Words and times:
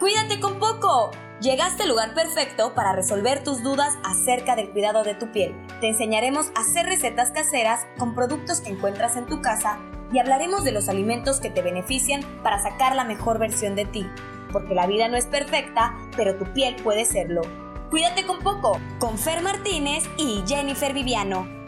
Cuídate 0.00 0.40
con 0.40 0.58
poco. 0.58 1.10
Llegaste 1.42 1.82
al 1.82 1.90
lugar 1.90 2.14
perfecto 2.14 2.74
para 2.74 2.94
resolver 2.94 3.44
tus 3.44 3.62
dudas 3.62 3.98
acerca 4.02 4.56
del 4.56 4.70
cuidado 4.70 5.04
de 5.04 5.14
tu 5.14 5.30
piel. 5.30 5.54
Te 5.82 5.88
enseñaremos 5.88 6.50
a 6.54 6.60
hacer 6.60 6.86
recetas 6.86 7.32
caseras 7.32 7.86
con 7.98 8.14
productos 8.14 8.62
que 8.62 8.70
encuentras 8.70 9.18
en 9.18 9.26
tu 9.26 9.42
casa 9.42 9.78
y 10.10 10.18
hablaremos 10.18 10.64
de 10.64 10.72
los 10.72 10.88
alimentos 10.88 11.38
que 11.38 11.50
te 11.50 11.60
benefician 11.60 12.22
para 12.42 12.62
sacar 12.62 12.96
la 12.96 13.04
mejor 13.04 13.38
versión 13.38 13.76
de 13.76 13.84
ti. 13.84 14.06
Porque 14.52 14.74
la 14.74 14.86
vida 14.86 15.08
no 15.08 15.18
es 15.18 15.26
perfecta, 15.26 15.94
pero 16.16 16.38
tu 16.38 16.50
piel 16.54 16.76
puede 16.76 17.04
serlo. 17.04 17.42
Cuídate 17.90 18.24
con 18.24 18.38
poco, 18.38 18.80
con 18.98 19.18
Fer 19.18 19.42
Martínez 19.42 20.04
y 20.16 20.42
Jennifer 20.46 20.94
Viviano. 20.94 21.59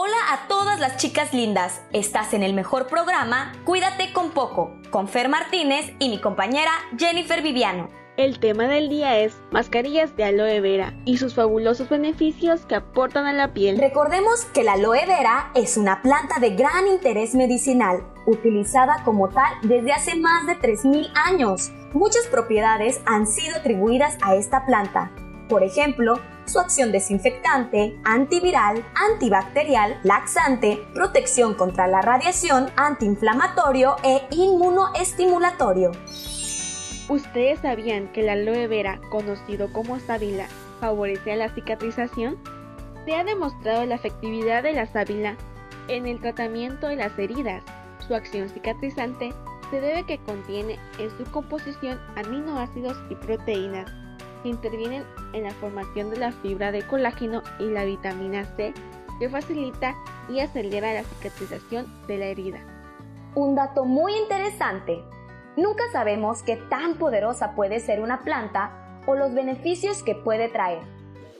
Hola 0.00 0.16
a 0.30 0.46
todas 0.46 0.78
las 0.78 0.96
chicas 0.98 1.34
lindas. 1.34 1.82
Estás 1.92 2.32
en 2.32 2.44
el 2.44 2.54
mejor 2.54 2.86
programa 2.86 3.52
Cuídate 3.64 4.12
con 4.12 4.30
poco, 4.30 4.76
con 4.92 5.08
Fer 5.08 5.28
Martínez 5.28 5.92
y 5.98 6.08
mi 6.08 6.20
compañera 6.20 6.70
Jennifer 6.96 7.42
Viviano. 7.42 7.88
El 8.16 8.38
tema 8.38 8.68
del 8.68 8.88
día 8.88 9.18
es 9.18 9.36
mascarillas 9.50 10.14
de 10.14 10.22
aloe 10.22 10.60
vera 10.60 10.94
y 11.04 11.16
sus 11.16 11.34
fabulosos 11.34 11.88
beneficios 11.88 12.64
que 12.64 12.76
aportan 12.76 13.26
a 13.26 13.32
la 13.32 13.52
piel. 13.52 13.76
Recordemos 13.76 14.44
que 14.54 14.62
la 14.62 14.74
aloe 14.74 15.04
vera 15.04 15.50
es 15.56 15.76
una 15.76 16.00
planta 16.00 16.38
de 16.38 16.50
gran 16.50 16.86
interés 16.86 17.34
medicinal, 17.34 18.06
utilizada 18.24 19.02
como 19.04 19.30
tal 19.30 19.52
desde 19.62 19.92
hace 19.92 20.14
más 20.14 20.46
de 20.46 20.60
3.000 20.60 21.10
años. 21.16 21.72
Muchas 21.92 22.24
propiedades 22.28 23.00
han 23.04 23.26
sido 23.26 23.56
atribuidas 23.56 24.16
a 24.22 24.36
esta 24.36 24.64
planta. 24.64 25.10
Por 25.48 25.64
ejemplo, 25.64 26.20
su 26.48 26.58
acción 26.58 26.92
desinfectante, 26.92 27.98
antiviral, 28.04 28.84
antibacterial, 28.94 29.98
laxante, 30.02 30.78
protección 30.94 31.54
contra 31.54 31.86
la 31.86 32.00
radiación, 32.00 32.70
antiinflamatorio 32.76 33.96
e 34.02 34.26
inmunoestimulatorio. 34.30 35.92
¿Ustedes 37.08 37.60
sabían 37.60 38.08
que 38.12 38.22
la 38.22 38.32
aloe 38.32 38.66
vera, 38.66 39.00
conocido 39.10 39.72
como 39.72 39.98
sábila, 39.98 40.46
favorece 40.80 41.32
a 41.32 41.36
la 41.36 41.54
cicatrización? 41.54 42.38
Se 43.04 43.14
ha 43.14 43.24
demostrado 43.24 43.86
la 43.86 43.94
efectividad 43.94 44.62
de 44.62 44.72
la 44.72 44.86
sábila 44.86 45.36
en 45.88 46.06
el 46.06 46.20
tratamiento 46.20 46.88
de 46.88 46.96
las 46.96 47.18
heridas. 47.18 47.62
Su 48.06 48.14
acción 48.14 48.48
cicatrizante 48.48 49.32
se 49.70 49.80
debe 49.80 50.04
que 50.04 50.18
contiene 50.18 50.78
en 50.98 51.10
su 51.16 51.24
composición 51.30 51.98
aminoácidos 52.16 52.96
y 53.10 53.14
proteínas 53.14 53.90
intervienen 54.44 55.04
en 55.32 55.44
la 55.44 55.50
formación 55.52 56.10
de 56.10 56.18
la 56.18 56.32
fibra 56.32 56.72
de 56.72 56.82
colágeno 56.82 57.42
y 57.58 57.64
la 57.70 57.84
vitamina 57.84 58.44
C 58.56 58.72
que 59.18 59.28
facilita 59.28 59.96
y 60.28 60.40
acelera 60.40 60.94
la 60.94 61.02
cicatrización 61.02 61.86
de 62.06 62.18
la 62.18 62.26
herida. 62.26 62.60
Un 63.34 63.54
dato 63.54 63.84
muy 63.84 64.14
interesante. 64.16 65.02
Nunca 65.56 65.84
sabemos 65.92 66.42
qué 66.42 66.56
tan 66.56 66.94
poderosa 66.94 67.54
puede 67.54 67.80
ser 67.80 68.00
una 68.00 68.20
planta 68.20 69.00
o 69.06 69.14
los 69.14 69.34
beneficios 69.34 70.02
que 70.02 70.14
puede 70.14 70.48
traer. 70.48 70.82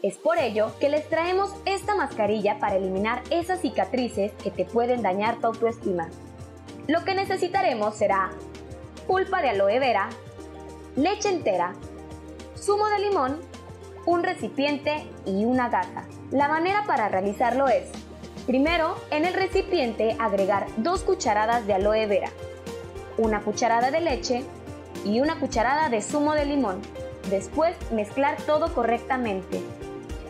Es 0.02 0.16
por 0.16 0.38
ello 0.38 0.72
que 0.78 0.88
les 0.88 1.08
traemos 1.08 1.54
esta 1.64 1.94
mascarilla 1.94 2.58
para 2.58 2.76
eliminar 2.76 3.22
esas 3.30 3.60
cicatrices 3.60 4.32
que 4.42 4.50
te 4.50 4.64
pueden 4.64 5.02
dañar 5.02 5.38
tu 5.41 5.48
autoestima. 5.48 6.08
Lo 6.86 7.04
que 7.04 7.14
necesitaremos 7.14 7.96
será 7.96 8.30
pulpa 9.06 9.42
de 9.42 9.50
aloe 9.50 9.78
vera, 9.78 10.08
leche 10.96 11.28
entera, 11.28 11.74
zumo 12.58 12.86
de 12.88 12.98
limón, 12.98 13.40
un 14.06 14.22
recipiente 14.22 15.06
y 15.24 15.44
una 15.44 15.68
gasa. 15.68 16.04
La 16.30 16.48
manera 16.48 16.84
para 16.86 17.08
realizarlo 17.08 17.68
es, 17.68 17.88
primero 18.46 18.96
en 19.10 19.24
el 19.24 19.34
recipiente 19.34 20.16
agregar 20.18 20.66
dos 20.78 21.02
cucharadas 21.02 21.66
de 21.66 21.74
aloe 21.74 22.06
vera, 22.06 22.30
una 23.16 23.40
cucharada 23.40 23.90
de 23.90 24.00
leche 24.00 24.44
y 25.04 25.20
una 25.20 25.38
cucharada 25.38 25.88
de 25.88 26.02
zumo 26.02 26.34
de 26.34 26.46
limón. 26.46 26.80
Después 27.30 27.76
mezclar 27.92 28.36
todo 28.42 28.74
correctamente. 28.74 29.62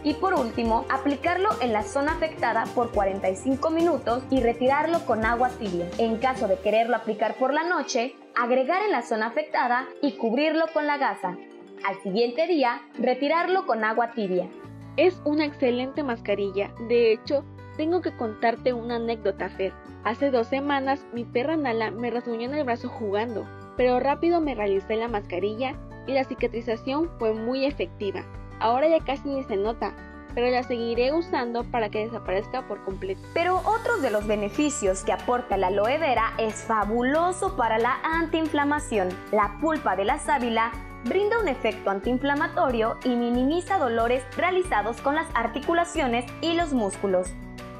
Y 0.04 0.14
por 0.14 0.34
último, 0.34 0.84
aplicarlo 0.88 1.50
en 1.60 1.72
la 1.72 1.82
zona 1.82 2.12
afectada 2.12 2.64
por 2.74 2.92
45 2.92 3.70
minutos 3.70 4.22
y 4.30 4.40
retirarlo 4.40 5.04
con 5.06 5.24
agua 5.24 5.50
tibia. 5.50 5.88
En 5.98 6.18
caso 6.18 6.46
de 6.46 6.58
quererlo 6.58 6.96
aplicar 6.96 7.34
por 7.34 7.52
la 7.52 7.64
noche, 7.64 8.14
agregar 8.36 8.82
en 8.82 8.92
la 8.92 9.02
zona 9.02 9.26
afectada 9.26 9.86
y 10.00 10.16
cubrirlo 10.16 10.66
con 10.72 10.86
la 10.86 10.98
gasa. 10.98 11.36
Al 11.84 12.00
siguiente 12.02 12.46
día, 12.46 12.82
retirarlo 12.98 13.66
con 13.66 13.84
agua 13.84 14.10
tibia. 14.12 14.48
Es 14.96 15.20
una 15.24 15.44
excelente 15.44 16.02
mascarilla. 16.02 16.72
De 16.88 17.12
hecho, 17.12 17.44
tengo 17.76 18.00
que 18.00 18.16
contarte 18.16 18.72
una 18.72 18.96
anécdota, 18.96 19.48
Fer. 19.48 19.72
Hace 20.04 20.30
dos 20.30 20.48
semanas 20.48 21.06
mi 21.12 21.24
perra 21.24 21.56
Nala 21.56 21.90
me 21.90 22.10
rasguñó 22.10 22.46
en 22.46 22.54
el 22.54 22.64
brazo 22.64 22.88
jugando, 22.88 23.46
pero 23.76 24.00
rápido 24.00 24.40
me 24.40 24.54
realicé 24.54 24.96
la 24.96 25.08
mascarilla 25.08 25.74
y 26.06 26.12
la 26.12 26.24
cicatrización 26.24 27.10
fue 27.18 27.34
muy 27.34 27.64
efectiva. 27.64 28.24
Ahora 28.58 28.88
ya 28.88 29.04
casi 29.04 29.28
ni 29.28 29.44
se 29.44 29.56
nota, 29.56 29.94
pero 30.34 30.50
la 30.50 30.62
seguiré 30.64 31.12
usando 31.12 31.64
para 31.64 31.88
que 31.88 32.04
desaparezca 32.04 32.66
por 32.66 32.84
completo. 32.84 33.20
Pero 33.34 33.58
otro 33.58 33.98
de 33.98 34.10
los 34.10 34.26
beneficios 34.26 35.04
que 35.04 35.12
aporta 35.12 35.56
la 35.56 35.68
aloe 35.68 35.98
vera 35.98 36.32
es 36.38 36.64
fabuloso 36.64 37.56
para 37.56 37.78
la 37.78 37.98
antiinflamación. 38.02 39.08
La 39.30 39.58
pulpa 39.60 39.94
de 39.94 40.04
la 40.04 40.18
sábila 40.18 40.72
brinda 41.04 41.38
un 41.38 41.48
efecto 41.48 41.90
antiinflamatorio 41.90 42.98
y 43.04 43.10
minimiza 43.10 43.78
dolores 43.78 44.22
realizados 44.36 45.00
con 45.00 45.14
las 45.14 45.28
articulaciones 45.34 46.24
y 46.40 46.54
los 46.54 46.72
músculos. 46.72 47.28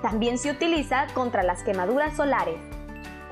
También 0.03 0.39
se 0.39 0.51
utiliza 0.51 1.07
contra 1.15 1.43
las 1.43 1.63
quemaduras 1.63 2.17
solares. 2.17 2.61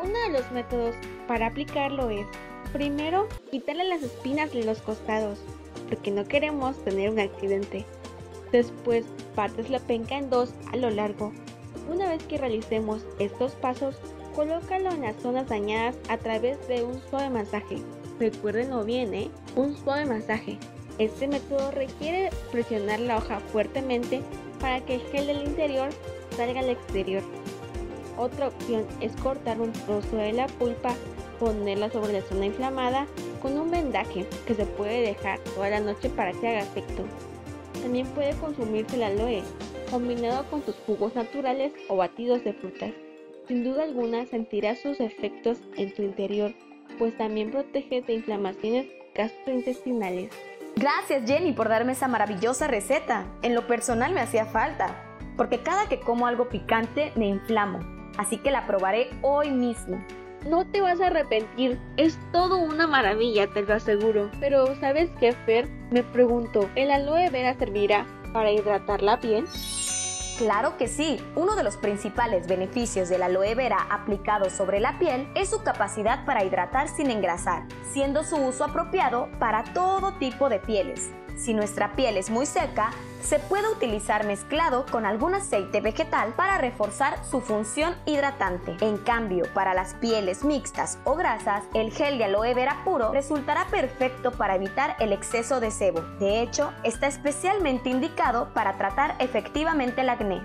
Uno 0.03 0.19
de 0.21 0.31
los 0.31 0.51
métodos 0.53 0.95
para 1.29 1.47
aplicarlo 1.47 2.11
es, 2.11 2.27
primero, 2.73 3.29
quitarle 3.51 3.85
las 3.85 4.03
espinas 4.03 4.53
de 4.53 4.65
los 4.65 4.83
costados, 4.83 5.39
porque 5.89 6.11
no 6.11 6.25
queremos 6.25 6.77
tener 6.85 7.11
un 7.11 7.21
accidente. 7.21 7.87
Después, 8.53 9.07
partes 9.35 9.71
la 9.71 9.79
penca 9.79 10.19
en 10.19 10.31
dos 10.31 10.53
a 10.73 10.77
lo 10.77 10.91
largo. 10.91 11.33
Una 11.93 12.09
vez 12.09 12.23
que 12.25 12.39
realicemos 12.39 13.05
estos 13.19 13.53
pasos, 13.53 13.97
colócalo 14.35 14.91
en 14.91 15.03
las 15.03 15.17
zonas 15.17 15.49
dañadas 15.49 15.97
a 16.09 16.19
través 16.19 16.67
de 16.69 16.83
un 16.83 17.01
suave 17.09 17.31
masaje. 17.31 17.79
Recuérdenlo 18.19 18.83
bien, 18.85 19.13
¿eh? 19.13 19.31
Un 19.57 19.77
suave 19.77 20.07
masaje. 20.07 20.59
Este 20.99 21.29
método 21.29 21.71
requiere 21.71 22.31
presionar 22.51 23.01
la 23.01 23.19
hoja 23.19 23.41
fuertemente 23.41 24.23
para 24.59 24.81
que 24.81 24.95
el 24.95 25.03
gel 25.03 25.27
del 25.27 25.47
interior 25.47 25.91
salga 26.35 26.61
al 26.61 26.71
exterior. 26.71 27.23
Otra 28.17 28.49
opción 28.49 28.87
es 29.03 29.15
cortar 29.17 29.61
un 29.61 29.73
trozo 29.73 30.17
de 30.17 30.33
la 30.33 30.47
pulpa, 30.47 30.95
ponerla 31.39 31.91
sobre 31.91 32.15
la 32.15 32.23
zona 32.23 32.47
inflamada 32.47 33.07
con 33.43 33.59
un 33.59 33.71
vendaje 33.71 34.27
que 34.47 34.55
se 34.55 34.65
puede 34.65 35.03
dejar 35.03 35.39
toda 35.41 35.69
la 35.69 35.81
noche 35.81 36.09
para 36.09 36.33
que 36.33 36.49
haga 36.49 36.61
efecto. 36.61 37.05
También 37.83 38.07
puede 38.09 38.33
consumirse 38.37 38.97
el 38.97 39.03
aloe, 39.03 39.43
combinado 39.91 40.49
con 40.51 40.65
sus 40.65 40.75
jugos 40.87 41.15
naturales 41.15 41.75
o 41.89 41.97
batidos 41.97 42.43
de 42.43 42.55
frutas. 42.55 42.93
Sin 43.47 43.63
duda 43.63 43.85
alguna 43.85 44.25
sentirás 44.25 44.81
sus 44.81 44.99
efectos 45.01 45.59
en 45.77 45.95
tu 45.95 46.03
interior 46.03 46.55
pues 46.99 47.17
también 47.17 47.51
protege 47.51 48.03
de 48.03 48.15
inflamaciones 48.15 48.87
gastrointestinales. 49.15 50.31
Gracias 50.77 51.27
Jenny 51.27 51.53
por 51.53 51.69
darme 51.69 51.93
esa 51.93 52.09
maravillosa 52.09 52.67
receta. 52.67 53.25
En 53.43 53.55
lo 53.55 53.67
personal 53.67 54.13
me 54.13 54.21
hacía 54.21 54.45
falta, 54.45 54.95
porque 55.37 55.61
cada 55.61 55.89
que 55.89 56.01
como 56.01 56.27
algo 56.27 56.49
picante 56.49 57.13
me 57.17 57.27
inflamo, 57.27 57.81
así 58.19 58.39
que 58.39 58.51
la 58.51 58.67
probaré 58.67 59.09
hoy 59.23 59.51
mismo. 59.51 60.05
No 60.49 60.67
te 60.67 60.81
vas 60.81 61.01
a 61.01 61.09
arrepentir, 61.09 61.81
es 61.97 62.19
todo 62.31 62.59
una 62.59 62.87
maravilla, 62.87 63.49
te 63.49 63.63
lo 63.63 63.75
aseguro. 63.75 64.31
Pero 64.39 64.77
¿sabes 64.77 65.11
qué, 65.19 65.33
Fer? 65.33 65.69
Me 65.91 66.05
pregunto, 66.05 66.69
¿el 66.77 66.91
aloe 66.91 67.31
vera 67.31 67.55
servirá 67.55 68.07
para 68.33 68.53
hidratar 68.53 69.03
la 69.03 69.19
piel? 69.19 69.45
Claro 70.37 70.77
que 70.77 70.87
sí. 70.87 71.19
Uno 71.35 71.57
de 71.57 71.63
los 71.63 71.79
principales 71.79 72.47
beneficios 72.47 73.09
de 73.09 73.17
la 73.17 73.27
aloe 73.27 73.55
vera 73.55 73.87
aplicado 73.91 74.51
sobre 74.51 74.81
la 74.81 74.99
piel 74.99 75.29
es 75.35 75.49
su 75.49 75.63
capacidad 75.63 76.27
para 76.27 76.45
hidratar 76.45 76.89
sin 76.89 77.11
engrasar, 77.11 77.65
siendo 77.91 78.23
su 78.23 78.37
uso 78.37 78.65
apropiado 78.65 79.31
para 79.39 79.65
todo 79.73 80.13
tipo 80.19 80.51
de 80.51 80.59
pieles. 80.59 81.11
Si 81.37 81.53
nuestra 81.53 81.95
piel 81.95 82.17
es 82.17 82.31
muy 82.31 82.47
seca, 82.47 82.91
se 83.21 83.39
puede 83.39 83.69
utilizar 83.69 84.25
mezclado 84.25 84.87
con 84.91 85.05
algún 85.05 85.35
aceite 85.35 85.81
vegetal 85.81 86.33
para 86.35 86.59
reforzar 86.59 87.23
su 87.25 87.41
función 87.41 87.95
hidratante. 88.07 88.77
En 88.81 88.97
cambio, 88.97 89.45
para 89.53 89.75
las 89.75 89.95
pieles 89.95 90.45
mixtas 90.45 90.99
o 91.05 91.15
grasas, 91.15 91.65
el 91.75 91.93
gel 91.93 92.19
de 92.19 92.25
aloe 92.25 92.55
vera 92.55 92.83
puro 92.85 93.13
resultará 93.13 93.67
perfecto 93.67 94.33
para 94.33 94.55
evitar 94.55 94.97
el 94.99 95.13
exceso 95.13 95.61
de 95.61 95.71
sebo. 95.71 96.01
De 96.19 96.41
hecho, 96.41 96.73
está 96.85 97.07
especialmente 97.07 97.91
indicado 97.91 98.49
para 98.55 98.79
tratar 98.79 99.15
efectivamente 99.19 100.01
el 100.01 100.09
acné. 100.09 100.41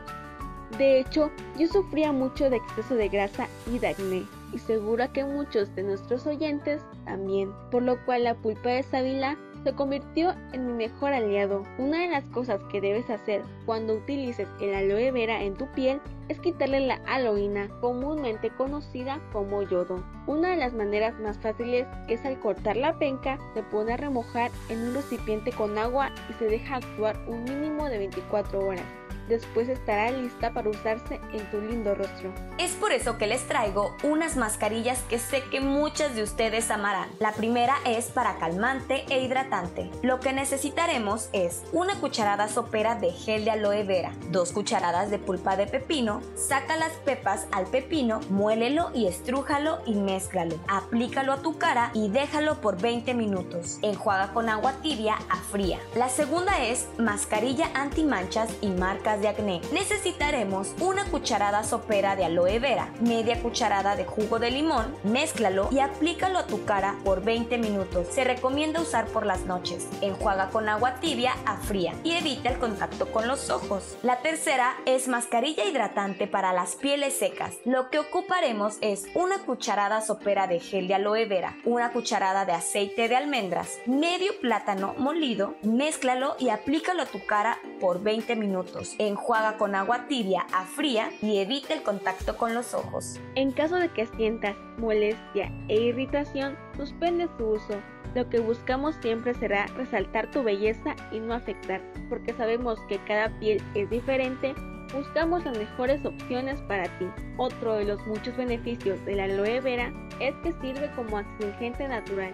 De 0.78 1.00
hecho, 1.00 1.32
yo 1.58 1.68
sufría 1.68 2.12
mucho 2.12 2.50
de 2.50 2.58
exceso 2.58 2.96
de 2.96 3.10
grasa 3.10 3.48
y 3.68 3.80
de 3.80 3.90
acné, 3.90 4.26
y 4.54 4.60
seguro 4.60 5.12
que 5.14 5.24
muchos 5.24 5.74
de 5.76 5.84
nuestros 5.84 6.26
oyentes 6.26 6.82
también, 7.06 7.52
por 7.72 7.84
lo 7.84 8.04
cual 8.06 8.24
la 8.24 8.36
pulpa 8.36 8.70
de 8.70 8.84
sábila 8.84 9.38
se 9.64 9.74
convirtió 9.74 10.34
en 10.54 10.68
mi 10.68 10.74
mejor 10.74 11.14
aliado. 11.14 11.64
Una 11.78 12.02
de 12.02 12.10
las 12.10 12.24
cosas 12.30 12.62
que 12.72 12.82
debes 12.82 13.10
hacer 13.10 13.42
cuando 13.66 13.96
utilices 13.96 14.48
el 14.60 14.74
aloe 14.74 15.12
vera 15.12 15.44
en 15.44 15.56
tu 15.56 15.68
piel 15.74 16.02
es 16.30 16.40
quitarle 16.40 16.80
la 16.80 16.96
aloína, 17.08 17.68
comúnmente 17.82 18.50
conocida 18.52 19.20
como 19.34 19.62
yodo. 19.64 20.04
Una 20.28 20.50
de 20.52 20.58
las 20.58 20.74
maneras 20.74 21.20
más 21.20 21.38
fáciles 21.38 21.86
es 22.08 22.24
al 22.26 22.40
cortar 22.40 22.78
la 22.78 22.98
penca, 22.98 23.38
se 23.54 23.64
pone 23.64 23.94
a 23.94 23.98
remojar 23.98 24.52
en 24.70 24.82
un 24.82 24.94
recipiente 24.94 25.52
con 25.52 25.78
agua 25.78 26.12
y 26.30 26.34
se 26.34 26.46
deja 26.46 26.78
actuar 26.78 27.18
un 27.28 27.44
mínimo 27.44 27.90
de 27.90 27.98
24 27.98 28.60
horas 28.60 29.01
después 29.32 29.70
estará 29.70 30.12
lista 30.12 30.52
para 30.52 30.70
usarse 30.70 31.20
en 31.34 31.50
tu 31.50 31.62
lindo 31.62 31.96
rostro. 31.96 32.32
Es 32.58 32.72
por 32.74 32.92
eso 32.92 33.18
que 33.18 33.28
les 33.28 33.48
traigo 33.48 33.96
unas 34.04 34.36
mascarillas 34.36 35.00
que 35.10 35.18
sé 35.18 35.44
que 35.50 35.62
muchas 35.62 36.16
de 36.16 36.24
ustedes 36.24 36.70
amarán. 36.70 37.10
La 37.20 37.32
primera 37.32 37.76
es 37.86 38.08
para 38.08 38.36
calmante 38.36 39.06
e 39.10 39.24
hidratante. 39.24 39.90
Lo 40.04 40.20
que 40.20 40.34
necesitaremos 40.34 41.30
es 41.32 41.64
una 41.72 41.96
cucharada 41.96 42.50
sopera 42.50 42.96
de 42.96 43.12
gel 43.12 43.46
de 43.46 43.52
aloe 43.52 43.84
vera, 43.84 44.12
dos 44.30 44.52
cucharadas 44.52 45.10
de 45.10 45.18
pulpa 45.18 45.56
de 45.56 45.66
pepino, 45.66 46.22
saca 46.36 46.76
las 46.76 46.92
pepas 47.06 47.48
al 47.52 47.68
pepino, 47.68 48.20
muélelo 48.30 48.92
y 48.94 49.08
estrújalo 49.08 49.80
y 49.86 49.96
mézclalo. 49.96 50.60
Aplícalo 50.68 51.34
a 51.34 51.42
tu 51.42 51.58
cara 51.58 51.92
y 51.94 52.10
déjalo 52.10 52.60
por 52.60 52.82
20 52.82 53.14
minutos. 53.14 53.80
Enjuaga 53.82 54.34
con 54.34 54.50
agua 54.50 54.74
tibia 54.82 55.16
a 55.30 55.38
fría. 55.38 55.80
La 55.96 56.10
segunda 56.10 56.66
es 56.66 56.88
mascarilla 56.98 57.70
anti 57.74 58.04
manchas 58.04 58.50
y 58.62 58.68
marcas 58.68 59.21
de 59.22 59.30
acné, 59.30 59.62
necesitaremos 59.72 60.74
una 60.80 61.06
cucharada 61.06 61.64
sopera 61.64 62.16
de 62.16 62.26
aloe 62.26 62.60
vera, 62.60 62.90
media 63.00 63.42
cucharada 63.42 63.96
de 63.96 64.06
jugo 64.06 64.40
de 64.40 64.52
limón, 64.52 64.96
mézclalo 65.04 65.70
y 65.72 65.80
aplícalo 65.80 66.40
a 66.40 66.48
tu 66.48 66.66
cara 66.66 66.96
por 67.04 67.24
20 67.24 67.58
minutos. 67.58 68.08
Se 68.08 68.24
recomienda 68.24 68.82
usar 68.82 69.06
por 69.08 69.26
las 69.26 69.46
noches. 69.46 69.88
Enjuaga 70.02 70.50
con 70.50 70.68
agua 70.70 70.96
tibia 70.96 71.36
a 71.46 71.58
fría 71.58 71.94
y 72.04 72.12
evita 72.14 72.50
el 72.50 72.58
contacto 72.58 73.12
con 73.12 73.28
los 73.28 73.50
ojos. 73.50 73.98
La 74.04 74.22
tercera 74.22 74.74
es 74.86 75.08
mascarilla 75.08 75.66
hidratante 75.66 76.28
para 76.28 76.54
las 76.54 76.76
pieles 76.76 77.14
secas. 77.18 77.56
Lo 77.66 77.90
que 77.90 78.00
ocuparemos 78.00 78.78
es 78.82 79.06
una 79.14 79.40
cucharada 79.40 80.02
sopera 80.02 80.48
de 80.48 80.60
gel 80.60 80.88
de 80.88 80.96
aloe 80.96 81.26
vera, 81.26 81.58
una 81.66 81.92
cucharada 81.92 82.46
de 82.46 82.54
aceite 82.54 83.08
de 83.08 83.16
almendras, 83.16 83.80
medio 83.86 84.40
plátano 84.40 84.96
molido, 84.98 85.56
mézclalo 85.64 86.36
y 86.40 86.50
aplícalo 86.50 87.04
a 87.04 87.06
tu 87.06 87.26
cara 87.26 87.60
por 87.80 88.02
20 88.02 88.36
minutos. 88.36 88.96
Enjuaga 89.12 89.58
con 89.58 89.76
agua 89.76 90.08
tibia 90.08 90.46
a 90.54 90.64
fría 90.64 91.10
y 91.22 91.40
evita 91.40 91.74
el 91.74 91.84
contacto 91.84 92.38
con 92.38 92.54
los 92.54 92.74
ojos. 92.74 93.20
En 93.36 93.52
caso 93.52 93.76
de 93.76 93.90
que 93.90 94.06
sientas 94.06 94.56
molestia 94.78 95.52
e 95.68 95.76
irritación, 95.82 96.58
suspende 96.78 97.28
su 97.38 97.46
uso. 97.46 97.76
Lo 98.16 98.30
que 98.30 98.40
buscamos 98.40 98.96
siempre 99.02 99.34
será 99.34 99.68
resaltar 99.78 100.32
tu 100.32 100.44
belleza 100.44 100.96
y 101.12 101.20
no 101.20 101.34
afectar, 101.34 101.82
porque 102.10 102.34
sabemos 102.34 102.80
que 102.88 103.00
cada 103.06 103.30
piel 103.40 103.62
es 103.76 103.90
diferente 103.90 104.56
buscamos 104.94 105.46
las 105.46 105.58
mejores 105.58 106.06
opciones 106.06 106.60
para 106.62 106.84
ti. 107.00 107.06
Otro 107.38 107.76
de 107.76 107.86
los 107.86 108.06
muchos 108.08 108.36
beneficios 108.36 109.04
de 109.06 109.16
la 109.16 109.24
aloe 109.26 109.62
vera 109.62 109.92
es 110.20 110.36
que 110.44 110.52
sirve 110.54 110.92
como 110.96 111.18
astringente 111.18 111.88
natural. 111.88 112.34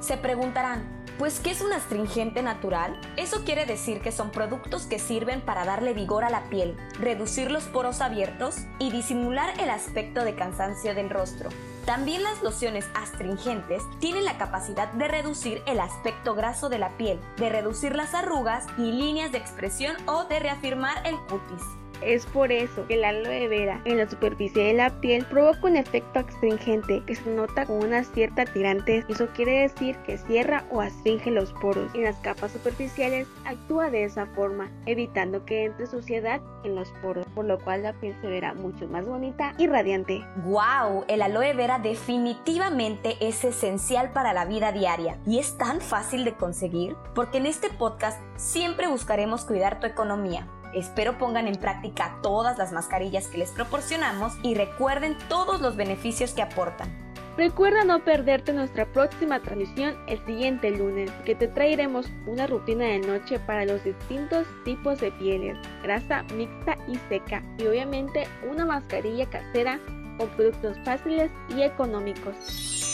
Se 0.00 0.16
preguntarán, 0.16 0.95
pues, 1.18 1.40
¿qué 1.40 1.50
es 1.50 1.60
un 1.60 1.72
astringente 1.72 2.42
natural? 2.42 3.00
Eso 3.16 3.44
quiere 3.44 3.66
decir 3.66 4.00
que 4.00 4.12
son 4.12 4.30
productos 4.30 4.86
que 4.86 4.98
sirven 4.98 5.40
para 5.40 5.64
darle 5.64 5.94
vigor 5.94 6.24
a 6.24 6.30
la 6.30 6.44
piel, 6.44 6.76
reducir 6.98 7.50
los 7.50 7.64
poros 7.64 8.00
abiertos 8.00 8.56
y 8.78 8.90
disimular 8.90 9.58
el 9.60 9.70
aspecto 9.70 10.24
de 10.24 10.34
cansancio 10.34 10.94
del 10.94 11.10
rostro. 11.10 11.48
También 11.86 12.22
las 12.24 12.42
lociones 12.42 12.86
astringentes 12.94 13.82
tienen 14.00 14.24
la 14.24 14.38
capacidad 14.38 14.92
de 14.92 15.06
reducir 15.06 15.62
el 15.66 15.78
aspecto 15.78 16.34
graso 16.34 16.68
de 16.68 16.78
la 16.78 16.90
piel, 16.96 17.20
de 17.36 17.48
reducir 17.48 17.94
las 17.94 18.12
arrugas 18.12 18.66
y 18.76 18.92
líneas 18.92 19.30
de 19.30 19.38
expresión 19.38 19.96
o 20.06 20.24
de 20.24 20.40
reafirmar 20.40 21.06
el 21.06 21.16
cutis. 21.28 21.62
Es 22.02 22.26
por 22.26 22.52
eso 22.52 22.86
que 22.86 22.96
la 22.96 23.08
aloe 23.08 23.48
vera 23.48 23.80
en 23.84 23.98
la 23.98 24.08
superficie 24.08 24.64
de 24.64 24.74
la 24.74 25.00
piel 25.00 25.24
provoca 25.24 25.66
un 25.66 25.76
efecto 25.76 26.20
astringente 26.20 27.02
que 27.06 27.14
se 27.14 27.30
nota 27.30 27.66
con 27.66 27.84
una 27.84 28.04
cierta 28.04 28.44
tirantez. 28.44 29.04
Eso 29.08 29.28
quiere 29.34 29.62
decir 29.62 29.96
que 30.06 30.18
cierra 30.18 30.64
o 30.70 30.80
astringe 30.80 31.30
los 31.30 31.52
poros. 31.54 31.94
En 31.94 32.04
las 32.04 32.16
capas 32.16 32.52
superficiales 32.52 33.26
actúa 33.44 33.90
de 33.90 34.04
esa 34.04 34.26
forma, 34.26 34.70
evitando 34.86 35.44
que 35.44 35.64
entre 35.64 35.86
suciedad 35.86 36.40
en 36.64 36.74
los 36.74 36.90
poros, 37.02 37.26
por 37.34 37.44
lo 37.44 37.58
cual 37.58 37.82
la 37.82 37.92
piel 37.94 38.16
se 38.20 38.26
verá 38.26 38.54
mucho 38.54 38.86
más 38.88 39.06
bonita 39.06 39.54
y 39.58 39.66
radiante. 39.66 40.24
¡Wow! 40.44 41.04
El 41.08 41.22
aloe 41.22 41.54
vera 41.54 41.78
definitivamente 41.78 43.16
es 43.20 43.44
esencial 43.44 44.12
para 44.12 44.32
la 44.32 44.44
vida 44.44 44.72
diaria 44.72 45.18
y 45.26 45.38
es 45.38 45.56
tan 45.58 45.80
fácil 45.80 46.24
de 46.24 46.34
conseguir 46.34 46.96
porque 47.14 47.38
en 47.38 47.46
este 47.46 47.70
podcast 47.70 48.20
siempre 48.36 48.86
buscaremos 48.88 49.44
cuidar 49.44 49.80
tu 49.80 49.86
economía 49.86 50.46
Espero 50.76 51.16
pongan 51.16 51.48
en 51.48 51.56
práctica 51.56 52.18
todas 52.22 52.58
las 52.58 52.70
mascarillas 52.70 53.28
que 53.28 53.38
les 53.38 53.50
proporcionamos 53.50 54.34
y 54.42 54.54
recuerden 54.54 55.16
todos 55.26 55.62
los 55.62 55.74
beneficios 55.74 56.34
que 56.34 56.42
aportan. 56.42 56.94
Recuerda 57.38 57.84
no 57.84 58.04
perderte 58.04 58.52
nuestra 58.52 58.84
próxima 58.84 59.40
transmisión 59.40 59.96
el 60.06 60.22
siguiente 60.26 60.70
lunes, 60.70 61.10
que 61.24 61.34
te 61.34 61.48
traeremos 61.48 62.10
una 62.26 62.46
rutina 62.46 62.84
de 62.84 62.98
noche 62.98 63.38
para 63.38 63.64
los 63.64 63.84
distintos 63.84 64.46
tipos 64.66 65.00
de 65.00 65.12
pieles, 65.12 65.56
grasa 65.82 66.24
mixta 66.34 66.76
y 66.86 66.96
seca, 67.08 67.42
y 67.56 67.66
obviamente 67.66 68.28
una 68.50 68.66
mascarilla 68.66 69.24
casera 69.30 69.80
con 70.18 70.28
productos 70.28 70.76
fáciles 70.84 71.30
y 71.48 71.62
económicos. 71.62 72.85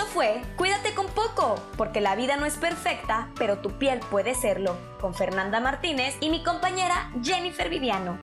Esto 0.00 0.12
fue 0.14 0.40
Cuídate 0.56 0.94
con 0.94 1.08
poco, 1.08 1.56
porque 1.76 2.00
la 2.00 2.16
vida 2.16 2.38
no 2.38 2.46
es 2.46 2.56
perfecta, 2.56 3.28
pero 3.38 3.58
tu 3.58 3.72
piel 3.72 4.00
puede 4.10 4.34
serlo, 4.34 4.74
con 4.98 5.14
Fernanda 5.14 5.60
Martínez 5.60 6.16
y 6.20 6.30
mi 6.30 6.42
compañera 6.42 7.12
Jennifer 7.22 7.68
Viviano. 7.68 8.18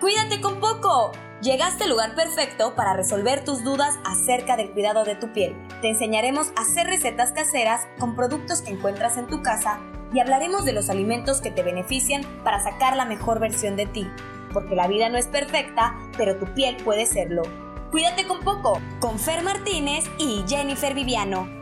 Cuídate 0.00 0.40
con 0.40 0.58
poco. 0.58 1.12
Llegaste 1.40 1.84
al 1.84 1.90
lugar 1.90 2.16
perfecto 2.16 2.74
para 2.74 2.94
resolver 2.94 3.44
tus 3.44 3.62
dudas 3.62 3.94
acerca 4.04 4.56
del 4.56 4.72
cuidado 4.72 5.04
de 5.04 5.14
tu 5.14 5.32
piel. 5.32 5.54
Te 5.82 5.88
enseñaremos 5.90 6.48
a 6.56 6.62
hacer 6.62 6.88
recetas 6.88 7.30
caseras 7.30 7.86
con 8.00 8.16
productos 8.16 8.60
que 8.60 8.72
encuentras 8.72 9.18
en 9.18 9.28
tu 9.28 9.42
casa 9.42 9.78
y 10.12 10.18
hablaremos 10.18 10.64
de 10.64 10.72
los 10.72 10.90
alimentos 10.90 11.40
que 11.40 11.52
te 11.52 11.62
benefician 11.62 12.24
para 12.42 12.60
sacar 12.60 12.96
la 12.96 13.04
mejor 13.04 13.38
versión 13.38 13.76
de 13.76 13.86
ti. 13.86 14.10
Porque 14.52 14.74
la 14.74 14.88
vida 14.88 15.10
no 15.10 15.16
es 15.16 15.28
perfecta, 15.28 15.94
pero 16.16 16.38
tu 16.38 16.46
piel 16.54 16.76
puede 16.78 17.06
serlo. 17.06 17.69
Cuídate 17.90 18.24
con 18.24 18.38
poco, 18.40 18.80
con 19.00 19.18
Fer 19.18 19.42
Martínez 19.42 20.04
y 20.16 20.44
Jennifer 20.46 20.94
Viviano. 20.94 21.59